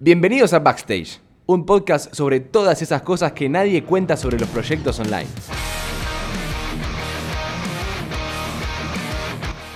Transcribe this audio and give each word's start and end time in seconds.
Bienvenidos 0.00 0.52
a 0.52 0.60
Backstage, 0.60 1.18
un 1.46 1.66
podcast 1.66 2.14
sobre 2.14 2.38
todas 2.38 2.82
esas 2.82 3.02
cosas 3.02 3.32
que 3.32 3.48
nadie 3.48 3.82
cuenta 3.82 4.16
sobre 4.16 4.38
los 4.38 4.48
proyectos 4.48 5.00
online. 5.00 5.26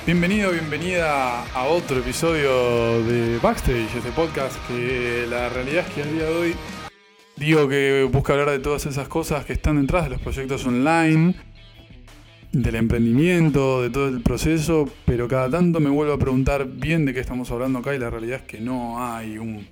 Bienvenido, 0.07 0.53
bienvenida 0.53 1.43
a 1.53 1.65
otro 1.65 1.99
episodio 1.99 3.03
de 3.03 3.41
Backstage, 3.43 3.97
este 3.97 4.13
podcast 4.13 4.55
que 4.69 5.27
la 5.29 5.49
realidad 5.49 5.85
es 5.89 5.93
que 5.93 6.03
al 6.03 6.13
día 6.13 6.27
de 6.27 6.37
hoy 6.37 6.55
digo 7.37 7.69
que 7.69 8.09
busca 8.09 8.35
hablar 8.35 8.51
de 8.51 8.61
todas 8.61 8.87
esas 8.87 9.09
cosas 9.09 9.45
que 9.45 9.55
están 9.55 9.81
detrás 9.81 10.05
de 10.05 10.11
los 10.11 10.21
proyectos 10.21 10.65
online, 10.65 11.35
del 12.53 12.77
emprendimiento, 12.77 13.83
de 13.83 13.91
todo 13.91 14.07
el 14.07 14.23
proceso, 14.23 14.89
pero 15.05 15.27
cada 15.27 15.51
tanto 15.51 15.81
me 15.81 15.91
vuelvo 15.91 16.13
a 16.13 16.19
preguntar 16.19 16.65
bien 16.65 17.07
de 17.07 17.13
qué 17.13 17.19
estamos 17.19 17.51
hablando 17.51 17.81
acá 17.81 17.93
y 17.93 17.99
la 17.99 18.09
realidad 18.09 18.43
es 18.43 18.47
que 18.47 18.61
no 18.61 19.05
hay 19.05 19.37
un, 19.37 19.67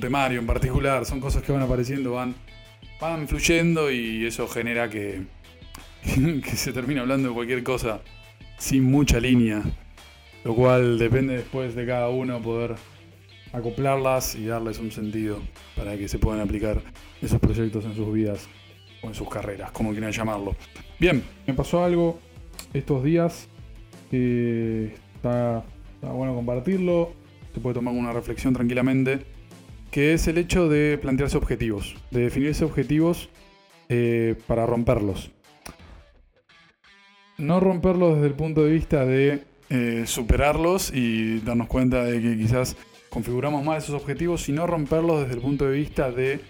temario 0.00 0.38
en 0.40 0.46
particular, 0.46 1.04
son 1.04 1.20
cosas 1.20 1.42
que 1.42 1.52
van 1.52 1.62
apareciendo, 1.62 2.12
van, 2.12 2.34
van 3.00 3.26
fluyendo 3.26 3.90
y 3.90 4.26
eso 4.26 4.46
genera 4.46 4.88
que, 4.90 5.22
que 6.04 6.56
se 6.56 6.72
termine 6.72 7.00
hablando 7.00 7.28
de 7.28 7.34
cualquier 7.34 7.62
cosa 7.62 8.00
sin 8.58 8.84
mucha 8.84 9.18
línea, 9.20 9.62
lo 10.44 10.54
cual 10.54 10.98
depende 10.98 11.36
después 11.36 11.74
de 11.74 11.86
cada 11.86 12.08
uno 12.08 12.40
poder 12.40 12.74
acoplarlas 13.52 14.34
y 14.34 14.46
darles 14.46 14.78
un 14.78 14.90
sentido 14.92 15.38
para 15.76 15.96
que 15.96 16.08
se 16.08 16.18
puedan 16.18 16.40
aplicar 16.40 16.80
esos 17.22 17.40
proyectos 17.40 17.84
en 17.84 17.94
sus 17.94 18.12
vidas 18.12 18.48
o 19.02 19.08
en 19.08 19.14
sus 19.14 19.28
carreras, 19.28 19.70
como 19.70 19.92
quieran 19.92 20.12
llamarlo. 20.12 20.54
Bien, 20.98 21.22
me 21.46 21.54
pasó 21.54 21.82
algo 21.84 22.18
estos 22.74 23.02
días 23.02 23.48
que 24.10 24.94
está, 25.14 25.64
bueno 26.00 26.34
compartirlo, 26.34 27.12
se 27.54 27.60
puede 27.60 27.74
tomar 27.74 27.94
una 27.94 28.12
reflexión 28.12 28.54
tranquilamente, 28.54 29.24
que 29.90 30.12
es 30.12 30.28
el 30.28 30.38
hecho 30.38 30.68
de 30.68 30.98
plantearse 30.98 31.36
objetivos, 31.36 31.96
de 32.10 32.20
definirse 32.20 32.64
objetivos 32.64 33.28
eh, 33.88 34.34
para 34.46 34.66
romperlos. 34.66 35.30
No 37.38 37.60
romperlos 37.60 38.16
desde 38.16 38.26
el 38.26 38.34
punto 38.34 38.64
de 38.64 38.72
vista 38.72 39.04
de 39.04 39.44
eh, 39.70 40.04
superarlos 40.06 40.92
y 40.92 41.40
darnos 41.40 41.68
cuenta 41.68 42.04
de 42.04 42.20
que 42.20 42.36
quizás 42.36 42.76
configuramos 43.10 43.64
mal 43.64 43.78
esos 43.78 43.94
objetivos, 43.94 44.42
sino 44.42 44.66
romperlos 44.66 45.22
desde 45.22 45.34
el 45.34 45.40
punto 45.40 45.66
de 45.66 45.76
vista 45.76 46.10
de 46.10 46.40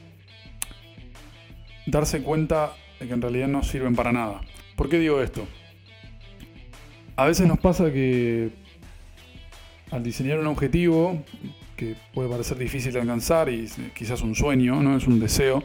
darse 1.87 2.23
cuenta 2.23 2.73
de 3.01 3.07
que 3.07 3.13
en 3.13 3.23
realidad 3.23 3.49
no 3.49 3.63
sirven 3.63 3.95
para 3.95 4.13
nada. 4.13 4.41
¿Por 4.77 4.89
qué 4.89 4.99
digo 4.99 5.21
esto? 5.21 5.47
A 7.17 7.27
veces 7.27 7.47
nos 7.47 7.59
pasa 7.59 7.93
que 7.93 8.51
al 9.91 10.03
diseñar 10.03 10.39
un 10.39 10.47
objetivo, 10.47 11.23
que 11.79 11.95
puede 12.13 12.29
parecer 12.29 12.59
difícil 12.59 12.93
de 12.93 13.01
alcanzar 13.01 13.49
y 13.49 13.69
quizás 13.95 14.21
un 14.23 14.35
sueño, 14.35 14.83
no 14.83 14.97
es 14.97 15.07
un 15.07 15.21
deseo, 15.21 15.63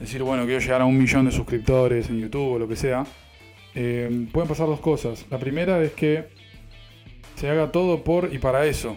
decir, 0.00 0.22
bueno, 0.24 0.44
quiero 0.44 0.58
llegar 0.58 0.82
a 0.82 0.84
un 0.84 0.98
millón 0.98 1.26
de 1.26 1.30
suscriptores 1.30 2.10
en 2.10 2.18
YouTube 2.18 2.54
o 2.54 2.58
lo 2.58 2.66
que 2.66 2.74
sea, 2.74 3.06
eh, 3.76 4.26
pueden 4.32 4.48
pasar 4.48 4.66
dos 4.66 4.80
cosas. 4.80 5.24
La 5.30 5.38
primera 5.38 5.80
es 5.80 5.92
que 5.92 6.24
se 7.36 7.48
haga 7.48 7.70
todo 7.70 8.02
por 8.02 8.34
y 8.34 8.38
para 8.38 8.66
eso, 8.66 8.96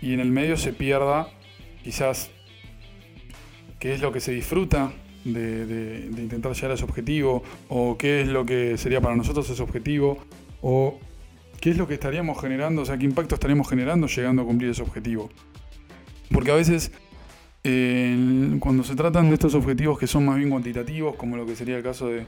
y 0.00 0.14
en 0.14 0.20
el 0.20 0.30
medio 0.30 0.56
se 0.56 0.72
pierda 0.72 1.28
quizás 1.82 2.30
qué 3.80 3.92
es 3.92 4.00
lo 4.00 4.12
que 4.12 4.20
se 4.20 4.30
disfruta 4.30 4.92
de, 5.24 6.08
intentar 6.16 6.52
llegar 6.52 6.70
a 6.70 6.74
ese 6.74 6.84
objetivo, 6.84 7.42
o 7.68 7.98
qué 7.98 8.20
es 8.20 8.28
lo 8.28 8.46
que 8.46 8.78
sería 8.78 9.00
para 9.00 9.16
nosotros 9.16 9.50
ese 9.50 9.60
objetivo, 9.60 10.18
o 10.62 11.00
qué 11.60 11.70
es 11.70 11.76
lo 11.76 11.88
que 11.88 11.94
estaríamos 11.94 12.40
generando, 12.40 12.82
o 12.82 12.84
sea, 12.84 12.96
qué 12.96 13.06
impacto 13.06 13.34
estaríamos 13.34 13.68
generando 13.68 14.06
llegando 14.06 14.42
a 14.42 14.44
cumplir 14.44 14.70
ese 14.70 14.82
objetivo. 14.82 15.30
Porque 16.32 16.50
a 16.50 16.54
veces, 16.54 16.92
cuando 17.62 18.84
se 18.84 18.94
tratan 18.94 19.28
de 19.28 19.34
estos 19.34 19.54
objetivos 19.54 19.98
que 19.98 20.06
son 20.06 20.24
más 20.24 20.36
bien 20.36 20.50
cuantitativos, 20.50 21.16
como 21.16 21.36
lo 21.36 21.46
que 21.46 21.56
sería 21.56 21.76
el 21.76 21.82
caso 21.82 22.08
de, 22.08 22.26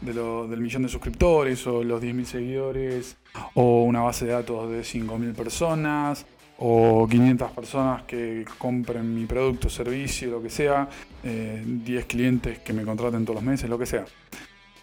del 0.00 0.60
millón 0.60 0.82
de 0.82 0.88
suscriptores, 0.88 1.66
o 1.66 1.84
los 1.84 2.02
10.000 2.02 2.24
seguidores, 2.24 3.16
o 3.54 3.84
una 3.84 4.00
base 4.00 4.26
de 4.26 4.32
datos 4.32 4.70
de 4.70 4.80
5.000 4.80 5.34
personas, 5.34 6.26
o 6.62 7.08
500 7.08 7.52
personas 7.52 8.02
que 8.02 8.44
compren 8.58 9.14
mi 9.14 9.24
producto, 9.24 9.70
servicio, 9.70 10.30
lo 10.30 10.42
que 10.42 10.50
sea, 10.50 10.88
10 11.22 11.24
eh, 11.24 12.06
clientes 12.06 12.58
que 12.58 12.74
me 12.74 12.84
contraten 12.84 13.24
todos 13.24 13.36
los 13.36 13.44
meses, 13.44 13.68
lo 13.68 13.78
que 13.78 13.86
sea. 13.86 14.04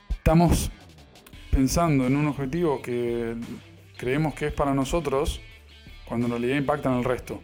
Estamos 0.09 0.72
pensando 1.52 2.08
en 2.08 2.16
un 2.16 2.28
objetivo 2.28 2.81
que 2.81 3.36
creemos 3.96 4.34
que 4.34 4.47
es 4.47 4.53
para 4.53 4.74
nosotros, 4.74 5.40
cuando 6.08 6.25
en 6.25 6.31
realidad 6.31 6.58
impacta 6.58 6.91
en 6.91 6.97
el 6.97 7.03
resto. 7.03 7.40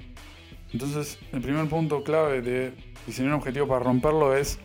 Entonces, 0.74 1.20
el 1.32 1.42
primer 1.42 1.68
punto 1.68 2.04
clave 2.04 2.42
de 2.42 2.74
diseñar 3.06 3.34
un 3.34 3.40
objetivo 3.40 3.68
para 3.68 3.84
romperlo 3.84 4.36
es 4.36 4.60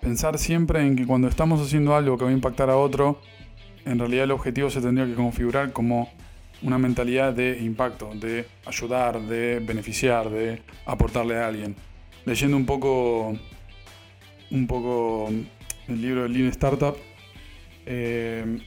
pensar 0.00 0.38
siempre 0.38 0.80
en 0.80 0.96
que 0.96 1.06
cuando 1.06 1.28
estamos 1.28 1.60
haciendo 1.60 1.94
algo 1.94 2.16
que 2.16 2.24
va 2.24 2.30
a 2.30 2.32
impactar 2.32 2.70
a 2.70 2.76
otro, 2.76 3.20
en 3.84 3.98
realidad 3.98 4.24
el 4.24 4.30
objetivo 4.30 4.70
se 4.70 4.80
tendría 4.80 5.06
que 5.06 5.14
configurar 5.14 5.72
como 5.72 6.10
una 6.62 6.78
mentalidad 6.78 7.34
de 7.34 7.58
impacto, 7.58 8.10
de 8.14 8.46
ayudar, 8.66 9.20
de 9.20 9.60
beneficiar, 9.60 10.30
de 10.30 10.62
aportarle 10.86 11.36
a 11.36 11.46
alguien. 11.46 11.76
Leyendo 12.24 12.56
un 12.56 12.66
poco, 12.66 13.36
un 14.50 14.66
poco 14.66 15.28
el 15.88 16.02
libro 16.02 16.22
de 16.22 16.28
Lean 16.30 16.48
Startup, 16.48 16.96
eh, 17.86 18.58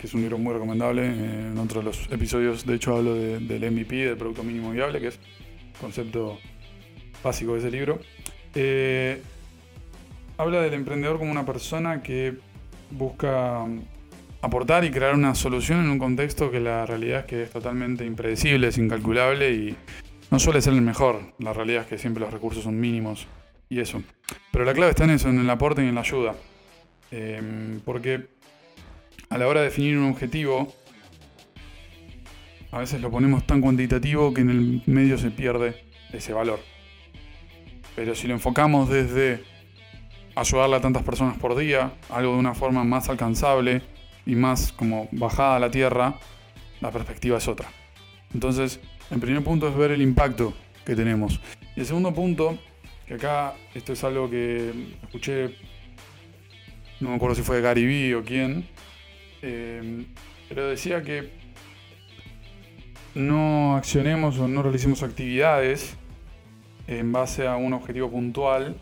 que 0.00 0.06
es 0.06 0.14
un 0.14 0.22
libro 0.22 0.38
muy 0.38 0.54
recomendable. 0.54 1.04
En 1.06 1.58
otro 1.58 1.80
de 1.80 1.86
los 1.86 2.10
episodios, 2.10 2.64
de 2.64 2.74
hecho, 2.74 2.96
hablo 2.96 3.14
del 3.14 3.70
MVP, 3.70 3.96
del 3.96 4.16
Producto 4.16 4.42
Mínimo 4.42 4.70
Viable, 4.70 5.00
que 5.00 5.08
es 5.08 5.18
concepto 5.78 6.38
básico 7.22 7.52
de 7.52 7.58
ese 7.58 7.70
libro. 7.70 8.00
Eh, 8.54 9.20
habla 10.38 10.62
del 10.62 10.74
emprendedor 10.74 11.18
como 11.18 11.30
una 11.30 11.44
persona 11.44 12.02
que 12.02 12.34
busca 12.90 13.66
aportar 14.40 14.84
y 14.84 14.90
crear 14.90 15.14
una 15.14 15.34
solución 15.34 15.80
en 15.80 15.90
un 15.90 15.98
contexto 15.98 16.50
que 16.50 16.60
la 16.60 16.86
realidad 16.86 17.20
es 17.20 17.26
que 17.26 17.42
es 17.42 17.50
totalmente 17.50 18.06
impredecible, 18.06 18.68
es 18.68 18.78
incalculable 18.78 19.52
y 19.52 19.76
no 20.30 20.38
suele 20.38 20.62
ser 20.62 20.72
el 20.72 20.80
mejor. 20.80 21.20
La 21.38 21.52
realidad 21.52 21.82
es 21.82 21.88
que 21.88 21.98
siempre 21.98 22.22
los 22.22 22.32
recursos 22.32 22.64
son 22.64 22.80
mínimos 22.80 23.26
y 23.68 23.80
eso. 23.80 24.02
Pero 24.50 24.64
la 24.64 24.72
clave 24.72 24.90
está 24.90 25.04
en 25.04 25.10
eso, 25.10 25.28
en 25.28 25.40
el 25.40 25.50
aporte 25.50 25.84
y 25.84 25.88
en 25.88 25.94
la 25.94 26.00
ayuda. 26.00 26.34
Em, 27.10 27.80
porque 27.84 28.28
a 29.30 29.38
la 29.38 29.46
hora 29.46 29.60
de 29.60 29.66
definir 29.66 29.96
un 29.96 30.10
objetivo, 30.10 30.72
a 32.72 32.78
veces 32.80 33.00
lo 33.00 33.10
ponemos 33.10 33.46
tan 33.46 33.60
cuantitativo 33.60 34.34
que 34.34 34.42
en 34.42 34.50
el 34.50 34.82
medio 34.86 35.16
se 35.18 35.30
pierde 35.30 35.82
ese 36.12 36.32
valor. 36.32 36.60
Pero 37.96 38.14
si 38.14 38.26
lo 38.26 38.34
enfocamos 38.34 38.88
desde 38.88 39.42
ayudarle 40.34 40.76
a 40.76 40.80
tantas 40.80 41.02
personas 41.02 41.38
por 41.38 41.56
día, 41.56 41.92
algo 42.08 42.32
de 42.32 42.38
una 42.38 42.54
forma 42.54 42.84
más 42.84 43.08
alcanzable, 43.08 43.82
y 44.26 44.34
más 44.34 44.72
como 44.72 45.08
bajada 45.12 45.56
a 45.56 45.58
la 45.58 45.70
tierra, 45.70 46.14
la 46.80 46.90
perspectiva 46.90 47.38
es 47.38 47.48
otra. 47.48 47.68
Entonces, 48.34 48.80
el 49.10 49.18
primer 49.18 49.42
punto 49.42 49.68
es 49.68 49.76
ver 49.76 49.90
el 49.92 50.02
impacto 50.02 50.54
que 50.84 50.94
tenemos. 50.94 51.40
Y 51.76 51.80
el 51.80 51.86
segundo 51.86 52.12
punto, 52.12 52.58
que 53.06 53.14
acá 53.14 53.54
esto 53.74 53.92
es 53.92 54.04
algo 54.04 54.30
que 54.30 54.72
escuché, 55.02 55.56
no 57.00 57.10
me 57.10 57.16
acuerdo 57.16 57.34
si 57.34 57.42
fue 57.42 57.60
Gary 57.60 57.86
Vee 57.86 58.14
o 58.14 58.24
quién, 58.24 58.68
eh, 59.42 60.04
pero 60.48 60.68
decía 60.68 61.02
que 61.02 61.30
no 63.14 63.76
accionemos 63.76 64.38
o 64.38 64.48
no 64.48 64.62
realicemos 64.62 65.02
actividades 65.02 65.96
en 66.86 67.12
base 67.12 67.46
a 67.46 67.56
un 67.56 67.72
objetivo 67.72 68.10
puntual, 68.10 68.76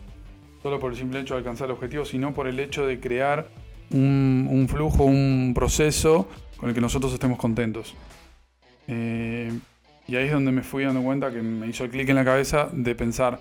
solo 0.61 0.79
por 0.79 0.91
el 0.91 0.97
simple 0.97 1.19
hecho 1.19 1.35
de 1.35 1.39
alcanzar 1.39 1.65
el 1.65 1.73
objetivo, 1.73 2.05
sino 2.05 2.33
por 2.33 2.47
el 2.47 2.59
hecho 2.59 2.85
de 2.85 2.99
crear 2.99 3.49
un, 3.91 4.67
flujo, 4.69 5.03
un 5.03 5.53
proceso 5.55 6.27
con 6.57 6.69
el 6.69 6.75
que 6.75 6.81
nosotros 6.81 7.13
estemos 7.13 7.37
contentos. 7.37 7.95
Eh, 8.87 9.51
y 10.07 10.15
ahí 10.15 10.25
es 10.25 10.31
donde 10.31 10.51
me 10.51 10.63
fui 10.63 10.83
dando 10.83 11.03
cuenta 11.03 11.31
que 11.31 11.41
me 11.41 11.67
hizo 11.67 11.83
el 11.83 11.91
clic 11.91 12.09
en 12.09 12.15
la 12.15 12.25
cabeza 12.25 12.69
de 12.71 12.95
pensar, 12.95 13.39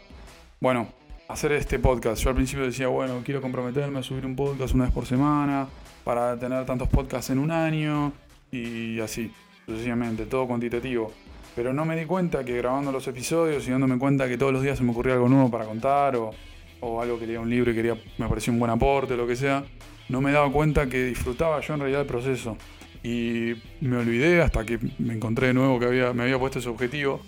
bueno, 0.61 0.89
hacer 1.29 1.53
este 1.53 1.79
podcast. 1.79 2.23
Yo 2.23 2.29
al 2.31 2.37
principio 2.37 2.67
decía, 2.67 2.89
bueno, 2.89 3.23
quiero 3.25 3.41
comprometerme 3.41 4.01
a 4.01 4.03
subir 4.03 4.27
un 4.27 4.37
podcast 4.37 4.75
una 4.75 4.85
vez 4.85 4.93
por 4.93 5.07
semana 5.07 5.67
para 6.09 6.39
tener 6.39 6.65
tantos 6.65 6.89
podcasts 6.89 7.29
en 7.29 7.39
un 7.39 7.51
año 7.51 8.15
y 8.51 8.99
así, 8.99 9.31
sucesivamente, 9.67 10.25
todo 10.25 10.47
cuantitativo. 10.47 11.13
Pero 11.55 11.75
no 11.75 11.85
me 11.85 11.97
di 11.97 12.07
cuenta 12.07 12.43
que 12.47 12.57
grabando 12.57 12.91
los 12.91 13.07
episodios 13.09 13.69
y 13.69 13.73
dándome 13.73 13.99
cuenta 13.99 14.27
que 14.27 14.39
todos 14.39 14.51
los 14.51 14.63
días 14.63 14.79
se 14.79 14.85
me 14.85 14.93
ocurría 14.93 15.13
algo 15.13 15.29
nuevo 15.29 15.51
para 15.51 15.67
contar 15.67 16.17
o, 16.17 16.33
algo 17.03 17.19
que 17.19 17.27
leía 17.27 17.41
un 17.41 17.51
libro 17.51 17.73
y 17.73 17.75
quería, 17.75 17.95
me 18.17 18.27
parecía 18.27 18.55
un 18.55 18.59
buen 18.59 18.71
aporte, 18.71 19.19
lo 19.19 19.27
que 19.27 19.37
sea, 19.37 19.65
no 20.09 20.23
me 20.23 20.33
daba 20.33 20.51
cuenta 20.51 20.89
que 20.89 21.05
disfrutaba 21.05 21.61
yo 21.61 21.75
en 21.75 21.81
realidad 21.81 22.01
el 22.01 22.07
proceso. 22.07 22.57
Y 23.03 23.53
me 23.83 23.99
olvidé 23.99 24.41
hasta 24.41 24.65
que 24.65 24.79
me 24.99 25.13
encontré 25.13 25.49
de 25.49 25.53
nuevo 25.53 25.79
que 25.79 25.85
había, 25.85 26.15
me 26.15 26.23
había 26.23 26.39
puesto 26.39 26.59
ese 26.59 26.71
objetivo. 26.71 27.21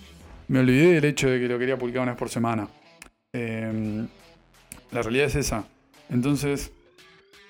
Me 0.48 0.60
olvidé 0.60 0.94
del 0.94 1.04
hecho 1.04 1.28
de 1.28 1.38
que 1.38 1.48
lo 1.48 1.58
quería 1.58 1.76
publicar 1.76 2.00
una 2.00 2.12
vez 2.12 2.18
por 2.18 2.30
semana. 2.30 2.66
Em, 3.34 4.08
la 4.90 5.02
realidad 5.02 5.26
es 5.26 5.34
esa. 5.34 5.66
Entonces, 6.08 6.72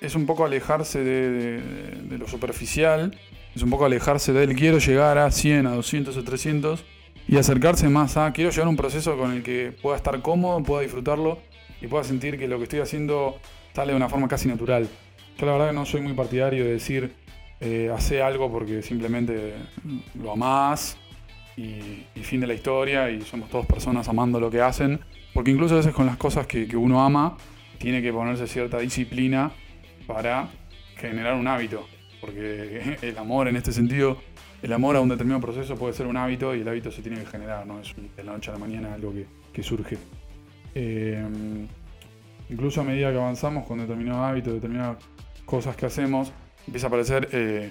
es 0.01 0.15
un 0.15 0.27
poco 0.27 0.45
alejarse 0.45 1.05
de, 1.05 2.19
lo 2.19 2.27
superficial, 2.27 3.17
es 3.55 3.63
un 3.63 3.71
poco 3.71 3.85
alejarse 3.85 4.33
del 4.33 4.57
quiero 4.57 4.79
llegar 4.79 5.19
a 5.19 5.31
100, 5.31 5.67
a 5.67 5.75
200, 5.75 6.17
a 6.17 6.23
300 6.23 6.85
y 7.29 7.37
acercarse 7.37 7.89
más 7.89 8.17
a, 8.17 8.33
quiero 8.33 8.51
llevar 8.51 8.69
un 8.69 8.77
proceso 8.77 9.17
con 9.17 9.33
el 9.33 9.43
que 9.43 9.73
pueda 9.83 9.97
estar 9.97 10.21
cómodo, 10.23 10.63
pueda 10.63 10.83
disfrutarlo 10.83 11.39
y 11.81 11.87
pueda 11.87 12.05
sentir 12.05 12.39
que 12.39 12.49
lo 12.49 12.57
que 12.59 12.65
estoy 12.65 12.81
haciendo 12.81 13.39
sale 13.75 13.93
de 13.93 13.97
una 13.97 14.09
forma 14.09 14.27
casi 14.27 14.49
natural. 14.49 14.89
Yo 15.39 15.47
la 15.47 15.53
verdad 15.53 15.69
que 15.69 15.75
no 15.75 15.87
soy 15.87 16.01
muy 16.01 16.15
partidario 16.15 16.65
de 16.65 16.73
decir, 16.73 17.15
eh, 17.61 17.91
hace 17.95 18.23
algo 18.23 18.51
porque 18.51 18.83
simplemente 18.83 19.55
lo 20.15 20.33
amás 20.33 20.97
y, 21.57 22.07
fin 22.23 22.41
de 22.41 22.47
la 22.47 22.55
historia 22.55 23.11
y 23.11 23.23
somos 23.23 23.51
todas 23.51 23.67
personas 23.67 24.09
amando 24.09 24.39
lo 24.39 24.51
que 24.51 24.61
hacen. 24.61 25.01
Porque 25.35 25.51
incluso 25.51 25.75
a 25.75 25.79
veces 25.79 25.95
con 25.95 26.07
las 26.07 26.17
cosas 26.17 26.47
que 26.47 26.77
uno 26.77 27.03
ama, 27.03 27.37
tiene 27.79 28.03
que 28.03 28.13
ponerse 28.13 28.47
cierta 28.47 28.79
disciplina 28.79 29.53
para 30.07 30.49
generar 30.97 31.35
un 31.35 31.49
hábito. 31.49 31.87
Porque 32.21 32.99
el 33.03 33.19
amor 33.19 33.49
en 33.49 33.57
este 33.57 33.73
sentido, 33.73 34.19
el 34.63 34.73
amor 34.73 34.97
a 34.97 35.01
un 35.01 35.09
determinado 35.09 35.41
proceso 35.41 35.77
puede 35.77 35.95
ser 35.95 36.07
un 36.07 36.17
hábito 36.17 36.55
y 36.55 36.61
el 36.61 36.69
hábito 36.69 36.91
se 36.91 37.03
tiene 37.03 37.19
que 37.21 37.27
generar, 37.27 37.67
no 37.67 37.81
es 37.81 37.95
de 38.17 38.25
la 38.25 38.33
noche 38.33 38.51
a 38.51 38.55
la 38.55 38.61
mañana 38.61 38.95
algo 38.95 39.13
que, 39.13 39.27
que 39.53 39.63
surge. 39.63 39.97
Eh, 40.75 41.25
incluso 42.49 42.81
a 42.81 42.85
medida 42.85 43.11
que 43.11 43.19
avanzamos 43.19 43.67
con 43.67 43.79
determinados 43.79 44.23
hábitos, 44.23 44.55
determinadas 44.55 44.99
cosas 45.45 45.77
que 45.77 45.87
hacemos, 45.87 46.33
empieza 46.67 46.87
a 46.87 46.89
aparecer 46.89 47.29
eh, 47.33 47.71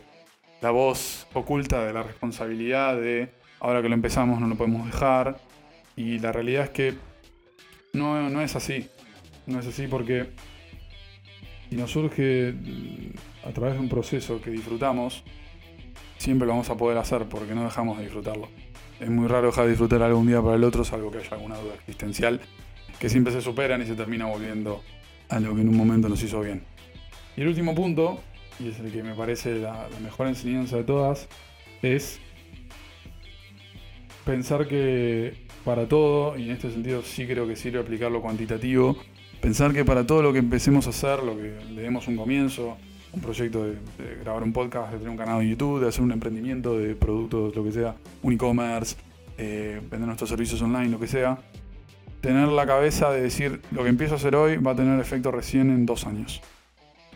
la 0.62 0.72
voz 0.72 1.28
oculta 1.34 1.86
de 1.86 1.94
la 1.94 2.04
responsabilidad 2.04 2.96
de 2.96 3.30
ahora 3.60 3.82
que 3.82 3.90
lo 3.90 3.96
empezamos 3.96 4.40
no 4.40 4.48
lo 4.48 4.56
podemos 4.56 4.86
dejar. 4.86 5.38
Y 5.96 6.20
la 6.20 6.32
realidad 6.32 6.66
es 6.66 6.70
que 6.70 6.94
no, 7.94 8.30
no 8.30 8.42
es 8.42 8.56
así. 8.56 8.88
No 9.46 9.60
es 9.60 9.68
así 9.68 9.88
porque 9.88 10.30
si 11.70 11.76
nos 11.76 11.92
surge 11.92 12.54
mm, 12.54 13.48
a 13.48 13.52
través 13.52 13.76
de 13.76 13.80
un 13.80 13.90
proceso 13.90 14.42
que 14.42 14.50
disfrutamos, 14.50 15.24
siempre 16.18 16.46
lo 16.48 16.54
vamos 16.54 16.70
a 16.70 16.76
poder 16.76 16.98
hacer 16.98 17.26
porque 17.26 17.54
no 17.54 17.64
dejamos 17.64 17.98
de 17.98 18.06
disfrutarlo. 18.06 18.48
Es 19.00 19.10
muy 19.10 19.28
raro 19.28 19.48
dejar 19.48 19.66
de 19.66 19.72
disfrutar 19.72 20.02
algo 20.02 20.20
un 20.20 20.28
día 20.28 20.42
para 20.42 20.56
el 20.56 20.64
otro, 20.64 20.84
salvo 20.84 21.12
que 21.12 21.20
haya 21.20 21.30
alguna 21.32 21.58
duda 21.58 21.76
existencial, 21.76 22.42
que 23.00 23.08
siempre 23.08 23.32
se 23.32 23.42
superan 23.42 23.82
y 23.82 23.86
se 23.86 23.96
termina 23.96 24.26
volviendo 24.26 24.82
a 25.30 25.40
lo 25.40 25.56
que 25.56 25.62
en 25.62 25.70
un 25.70 25.78
momento 25.78 26.10
nos 26.10 26.22
hizo 26.22 26.42
bien. 26.42 26.64
Y 27.38 27.42
el 27.42 27.48
último 27.48 27.74
punto, 27.76 28.20
y 28.60 28.68
es 28.68 28.80
el 28.80 28.92
que 28.92 29.04
me 29.04 29.14
parece 29.14 29.56
la, 29.56 29.88
mejor 30.02 30.28
enseñanza 30.28 30.76
de 30.76 30.84
todas, 30.84 31.30
es 31.82 32.20
pensar 34.26 34.68
que 34.68 35.48
para 35.64 35.88
todo, 35.88 36.38
y 36.38 36.46
en 36.46 36.52
este 36.52 36.72
sentido 36.72 37.02
sí 37.02 37.26
creo 37.28 37.48
que 37.48 37.56
sirve 37.56 37.80
aplicar 37.80 38.12
lo 38.12 38.22
cuantitativo, 38.22 38.98
pensar 39.42 39.74
que 39.74 39.86
para 39.86 40.06
todo 40.06 40.22
lo 40.22 40.34
que 40.34 40.40
empecemos 40.40 40.88
a 40.88 40.90
hacer, 40.90 41.24
lo 41.24 41.36
que 41.36 41.54
le 41.72 41.82
demos 41.82 42.08
un 42.08 42.16
comienzo, 42.16 42.78
un 43.12 43.22
proyecto 43.22 43.64
de, 43.64 43.76
grabar 44.22 44.44
un 44.44 44.54
podcast, 44.54 44.92
de 44.92 44.98
tener 44.98 45.10
un 45.12 45.18
canal 45.18 45.40
de 45.40 45.50
YouTube, 45.50 45.82
de 45.82 45.90
hacer 45.90 46.02
un 46.02 46.12
emprendimiento 46.12 46.78
de 46.78 46.96
productos, 46.96 47.56
lo 47.56 47.64
que 47.64 47.72
sea, 47.72 47.96
un 48.22 48.34
e-commerce, 48.34 48.96
eh, 49.38 49.82
vender 49.90 50.08
nuestros 50.08 50.30
servicios 50.30 50.62
online, 50.62 50.90
lo 50.90 51.00
que 51.00 51.08
sea, 51.08 51.40
tener 52.22 52.48
la 52.50 52.66
cabeza 52.66 53.12
de 53.12 53.22
decir 53.22 53.62
lo 53.72 53.84
que 53.84 53.90
empiezo 53.90 54.16
a 54.16 54.18
hacer 54.18 54.36
hoy 54.36 54.58
va 54.58 54.72
a 54.72 54.76
tener 54.76 55.00
efecto 55.00 55.32
recién 55.32 55.70
en 55.72 55.86
dos 55.86 56.06
años. 56.06 56.42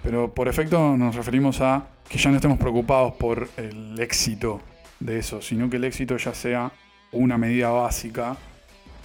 Pero 0.02 0.34
por 0.34 0.48
efecto 0.48 0.98
nos 0.98 1.16
referimos 1.16 1.62
a 1.62 1.88
que 2.10 2.18
ya 2.18 2.30
no 2.30 2.36
estemos 2.36 2.58
preocupados 2.58 3.14
por 3.14 3.48
el 3.58 4.00
éxito 4.00 4.62
de 5.00 5.20
eso, 5.20 5.42
sino 5.42 5.70
que 5.70 5.78
el 5.78 5.84
éxito 5.86 6.18
ya 6.18 6.34
sea 6.34 6.72
una 7.14 7.38
medida 7.38 7.70
básica 7.70 8.38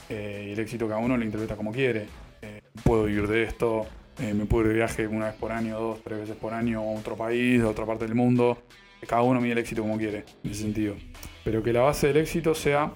eh, 0.08 0.46
y 0.48 0.52
el 0.52 0.58
éxito 0.58 0.88
cada 0.88 1.00
uno 1.00 1.16
lo 1.16 1.24
interpreta 1.24 1.56
como 1.56 1.72
quiere. 1.72 2.06
Eh, 2.42 2.62
puedo 2.82 3.04
vivir 3.04 3.26
de 3.28 3.44
esto, 3.44 3.86
eh, 4.18 4.34
me 4.34 4.46
puedo 4.46 4.64
ir 4.64 4.68
de 4.70 4.74
viaje 4.74 5.06
una 5.06 5.26
vez 5.26 5.34
por 5.34 5.52
año, 5.52 5.78
dos, 5.78 6.02
tres 6.02 6.20
veces 6.20 6.36
por 6.36 6.54
año 6.54 6.80
a 6.80 6.82
otro 6.82 7.16
país, 7.16 7.62
a 7.62 7.68
otra 7.68 7.86
parte 7.86 8.06
del 8.06 8.14
mundo. 8.14 8.58
Cada 9.06 9.22
uno 9.22 9.40
mide 9.40 9.52
el 9.52 9.58
éxito 9.58 9.82
como 9.82 9.96
quiere, 9.96 10.24
en 10.42 10.50
ese 10.50 10.62
sentido. 10.62 10.96
Pero 11.44 11.62
que 11.62 11.72
la 11.72 11.82
base 11.82 12.08
del 12.08 12.16
éxito 12.16 12.54
sea 12.54 12.92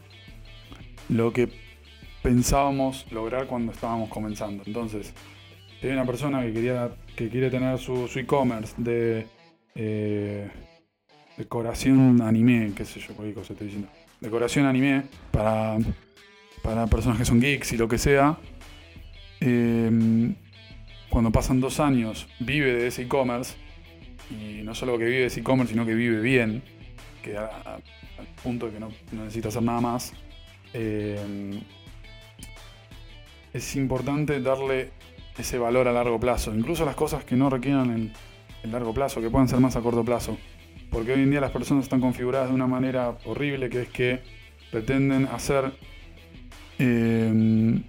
lo 1.09 1.33
que 1.33 1.49
pensábamos 2.23 3.07
lograr 3.13 3.47
cuando 3.47 3.73
estábamos 3.73 4.09
comenzando. 4.09 4.63
Entonces, 4.67 5.13
si 5.81 5.87
hay 5.87 5.93
una 5.93 6.07
persona 6.07 6.43
que 6.43 6.53
quería 6.53 6.91
que 7.15 7.29
quiere 7.29 7.51
tener 7.51 7.79
su, 7.79 8.11
e-commerce 8.17 8.75
de 8.79 9.27
decoración 11.37 12.21
anime, 12.23 12.73
qué 12.77 12.85
sé 12.85 13.01
yo, 13.01 13.15
cualquier 13.15 13.35
cosa 13.35 13.53
estoy 13.53 13.69
diciendo. 13.69 13.89
Decoración 14.21 14.67
anime 14.67 15.05
para, 15.31 15.79
para 16.63 16.87
personas 16.87 17.19
que 17.19 17.25
son 17.25 17.41
geeks 17.41 17.73
y 17.73 17.77
lo 17.77 17.89
que 17.89 17.99
sea. 17.99 18.39
Em, 19.41 20.35
cuando 21.11 21.33
pasan 21.33 21.61
dos 21.61 21.81
años, 21.81 22.29
vive 22.39 22.73
de 22.73 22.87
ese 22.87 23.03
e-commerce. 23.03 23.55
Y 24.31 24.63
no 24.63 24.75
solo 24.75 24.97
que 24.99 25.05
vive 25.05 25.21
de 25.21 25.27
ese 25.27 25.41
e-commerce, 25.41 25.73
sino 25.73 25.85
que 25.85 25.95
vive 25.95 26.21
bien. 26.21 26.63
Que 27.23 27.37
al 27.37 27.83
punto 28.43 28.67
de 28.67 28.73
que 28.73 28.81
no, 28.81 28.91
necesita 29.13 29.49
hacer 29.49 29.63
nada 29.63 29.81
más. 29.81 30.13
Em, 30.73 31.61
es 33.53 33.77
importante 33.77 34.41
darle 34.41 34.91
ese 35.37 35.59
valor 35.59 35.89
a 35.89 35.93
largo 35.93 36.19
plazo, 36.21 36.55
incluso 36.55 36.85
las 36.85 36.95
cosas 36.95 37.25
que 37.25 37.37
no 37.37 37.51
requieran 37.51 37.91
el, 37.91 38.71
largo 38.71 38.95
plazo, 38.95 39.21
que 39.21 39.29
puedan 39.29 39.49
ser 39.49 39.61
más 39.61 39.77
a 39.77 39.81
corto 39.81 40.05
plazo. 40.05 40.39
Porque 40.93 41.15
hoy 41.15 41.23
en 41.23 41.31
día 41.31 41.41
las 41.41 41.51
personas 41.51 41.85
están 41.85 42.01
configuradas 42.01 42.51
de 42.51 42.55
una 42.55 42.67
manera 42.67 43.17
horrible, 43.25 43.71
que 43.71 43.83
es 43.83 43.89
que 43.89 44.21
pretenden 44.71 45.25
hacer 45.27 45.73
em, 46.79 47.83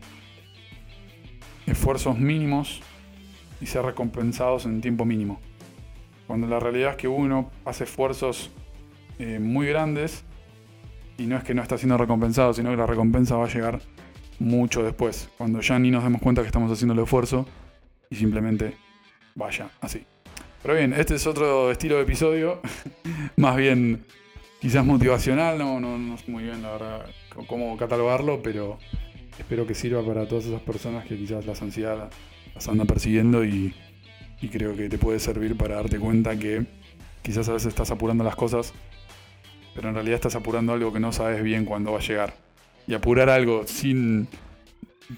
esfuerzos 1.68 2.18
mínimos 2.18 2.82
y 3.60 3.66
ser 3.66 3.84
recompensados 3.84 4.66
en 4.66 4.80
tiempo 4.80 5.04
mínimo. 5.04 5.42
Cuando 6.28 6.48
la 6.48 6.62
realidad 6.62 6.92
es 6.92 6.98
que 6.98 7.10
uno 7.10 7.52
hace 7.66 7.84
esfuerzos 7.84 8.52
eh, 9.20 9.38
muy 9.40 9.68
grandes 9.68 10.24
y 11.18 11.26
no 11.26 11.38
es 11.38 11.44
que 11.44 11.54
no 11.54 11.62
está 11.62 11.78
siendo 11.78 11.98
recompensado, 11.98 12.54
sino 12.54 12.72
que 12.72 12.78
la 12.78 12.88
recompensa 12.88 13.36
va 13.36 13.46
a 13.46 13.50
llegar 13.50 13.82
mucho 14.40 14.82
después, 14.82 15.30
cuando 15.38 15.60
ya 15.60 15.78
ni 15.78 15.92
nos 15.92 16.04
demos 16.04 16.22
cuenta 16.22 16.42
que 16.42 16.48
estamos 16.48 16.72
haciendo 16.72 16.94
el 16.94 17.00
esfuerzo 17.02 17.46
y 18.10 18.16
simplemente 18.16 18.76
vaya 19.36 19.70
así. 19.82 20.06
Pero 20.64 20.76
bien, 20.76 20.94
este 20.94 21.16
es 21.16 21.28
otro 21.28 21.72
estilo 21.72 21.98
de 21.98 22.04
episodio, 22.04 22.62
más 23.36 23.58
bien 23.58 24.06
quizás 24.62 24.86
motivacional, 24.86 25.58
no, 25.58 25.78
no, 25.82 26.18
sé 26.18 26.32
muy 26.32 26.46
bien 26.46 26.62
la 26.62 26.72
verdad 26.72 27.06
cómo 27.48 27.76
catalogarlo, 27.76 28.42
pero 28.42 28.80
espero 29.38 29.68
que 29.68 29.76
sirva 29.76 30.02
para 30.06 30.26
todas 30.26 30.46
esas 30.46 30.62
personas 30.62 31.06
que 31.06 31.18
quizás 31.18 31.46
las 31.46 31.62
ansiedad 31.62 32.10
las 32.56 32.68
andan 32.70 32.88
persiguiendo 32.88 33.44
y 33.44 33.74
creo 34.52 34.76
que 34.76 34.88
te 34.88 34.98
puede 34.98 35.20
servir 35.20 35.58
para 35.58 35.76
darte 35.76 36.00
cuenta 36.00 36.38
que 36.38 36.66
quizás 37.22 37.50
a 37.50 37.54
veces 37.54 37.68
estás 37.68 37.92
apurando 37.92 38.24
las 38.24 38.36
cosas, 38.38 38.74
pero 39.76 39.90
en 39.90 39.96
realidad 39.96 40.16
estás 40.16 40.36
apurando 40.36 40.72
algo 40.72 40.94
que 40.94 41.00
no 41.02 41.12
sabes 41.12 41.44
bien 41.44 41.66
cuándo 41.66 41.92
va 41.92 42.00
a 42.00 42.02
llegar 42.02 42.34
y 42.88 42.94
apurar 42.94 43.30
algo 43.30 43.68
sin 43.68 44.30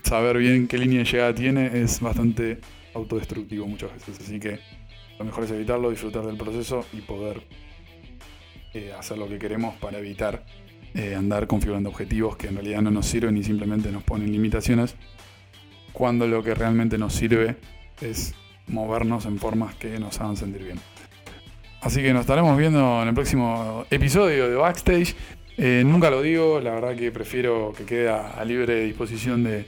saber 0.04 0.38
bien 0.38 0.68
qué 0.68 0.80
línea 0.80 1.00
de 1.00 1.06
llegada 1.06 1.36
tiene 1.36 1.82
es 1.82 2.00
bastante 2.00 2.60
autodestructivo 2.96 3.68
muchas 3.68 3.94
veces. 3.94 4.20
Así 4.20 4.40
que 4.40 4.60
lo 5.20 5.26
mejor 5.26 5.44
es 5.46 5.52
evitarlo, 5.52 5.90
disfrutar 5.90 6.26
del 6.26 6.38
proceso 6.38 6.86
y 6.94 7.02
poder 7.02 7.42
eh, 8.74 8.94
hacer 8.98 9.18
lo 9.18 9.28
que 9.28 9.40
queremos 9.40 9.76
para 9.76 10.00
evitar 10.00 10.46
eh, 10.94 11.16
andar 11.16 11.48
configurando 11.48 11.90
objetivos 11.90 12.38
que 12.38 12.48
en 12.48 12.56
realidad 12.56 12.82
no 12.82 12.92
nos 12.92 13.06
sirven 13.06 13.38
y 13.38 13.44
simplemente 13.44 13.92
nos 13.92 14.04
ponen 14.04 14.32
limitaciones, 14.32 14.96
cuando 15.94 16.28
lo 16.28 16.44
que 16.44 16.54
realmente 16.56 16.98
nos 16.98 17.14
sirve 17.14 17.58
es 18.02 18.34
movernos 18.68 19.26
en 19.26 19.38
formas 19.38 19.76
que 19.76 20.00
nos 20.00 20.20
hagan 20.20 20.38
sentir 20.38 20.64
bien. 20.64 20.80
Así 21.82 22.02
que 22.02 22.14
nos 22.14 22.22
estaremos 22.22 22.58
viendo 22.58 23.02
en 23.02 23.08
el 23.08 23.14
próximo 23.14 23.86
episodio 23.92 24.50
de 24.50 24.56
Backstage. 24.56 25.16
Eh, 25.58 25.84
nunca 25.86 26.10
lo 26.10 26.22
digo, 26.22 26.60
la 26.60 26.72
verdad 26.72 26.96
que 26.96 27.12
prefiero 27.12 27.74
que 27.78 27.86
quede 27.86 28.10
a, 28.10 28.44
libre 28.44 28.86
disposición 28.86 29.44
de, 29.44 29.66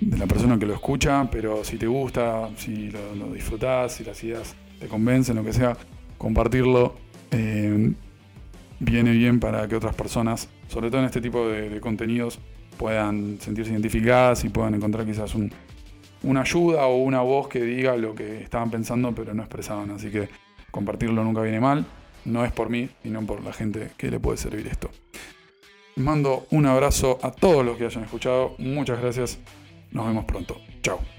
la 0.00 0.26
persona 0.26 0.58
que 0.58 0.66
lo 0.66 0.74
escucha, 0.74 1.28
pero 1.30 1.64
si 1.64 1.76
te 1.76 1.86
gusta, 1.86 2.50
si 2.56 2.90
lo, 2.90 3.32
disfrutás, 3.32 3.94
si 3.94 4.04
las 4.04 4.22
ideas 4.22 4.54
te 4.78 4.86
convencen, 4.86 5.36
lo 5.36 5.44
que 5.44 5.52
sea, 5.52 5.76
compartirlo 6.16 6.94
eh, 7.30 7.92
viene 8.80 9.12
bien 9.12 9.40
para 9.40 9.66
que 9.68 9.76
otras 9.76 9.94
personas, 9.94 10.48
sobre 10.68 10.88
todo 10.88 11.00
en 11.00 11.06
este 11.06 11.20
tipo 11.20 11.48
de, 11.48 11.80
contenidos, 11.80 12.38
puedan 12.76 13.38
sentirse 13.40 13.72
identificadas 13.72 14.44
y 14.44 14.48
puedan 14.48 14.74
encontrar 14.74 15.04
quizás 15.04 15.34
una 16.22 16.40
ayuda 16.40 16.86
o 16.86 16.96
una 17.02 17.20
voz 17.20 17.48
que 17.48 17.62
diga 17.62 17.96
lo 17.96 18.14
que 18.14 18.42
estaban 18.42 18.70
pensando 18.70 19.14
pero 19.14 19.34
no 19.34 19.42
expresaban. 19.42 19.90
Así 19.90 20.10
que 20.10 20.28
compartirlo 20.70 21.24
nunca 21.24 21.42
viene 21.42 21.60
mal 21.60 21.86
no 22.28 22.44
es 22.44 22.52
por 22.52 22.70
mí, 22.70 22.88
sino 23.02 23.24
por 23.26 23.42
la 23.42 23.52
gente 23.52 23.90
que 23.96 24.10
le 24.10 24.20
puede 24.20 24.38
servir 24.38 24.66
esto. 24.66 24.90
Mando 25.96 26.46
un 26.50 26.66
abrazo 26.66 27.18
a 27.22 27.32
todos 27.32 27.64
los 27.64 27.76
que 27.76 27.86
hayan 27.86 28.04
escuchado. 28.04 28.54
Muchas 28.58 29.00
gracias. 29.00 29.38
Nos 29.90 30.06
vemos 30.06 30.24
pronto. 30.24 30.56
Chao. 30.82 31.17